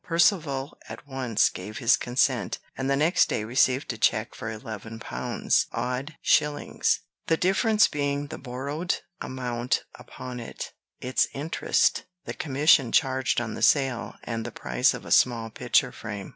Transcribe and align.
Percivale 0.03 0.75
at 0.89 1.05
once 1.07 1.47
gave 1.49 1.77
his 1.77 1.95
consent, 1.95 2.57
and 2.75 2.89
the 2.89 2.95
next 2.95 3.29
day 3.29 3.43
received 3.43 3.93
a 3.93 3.99
check 3.99 4.33
for 4.33 4.49
eleven 4.49 4.99
pounds, 4.99 5.67
odd 5.71 6.15
shillings; 6.23 7.01
the 7.27 7.37
difference 7.37 7.87
being 7.87 8.25
the 8.25 8.39
borrowed 8.39 8.95
amount 9.21 9.83
upon 9.93 10.39
it, 10.39 10.73
its 11.01 11.27
interest, 11.35 12.05
the 12.25 12.33
commission 12.33 12.91
charged 12.91 13.39
on 13.39 13.53
the 13.53 13.61
sale, 13.61 14.15
and 14.23 14.43
the 14.43 14.51
price 14.51 14.95
of 14.95 15.05
a 15.05 15.11
small 15.11 15.51
picture 15.51 15.91
frame. 15.91 16.29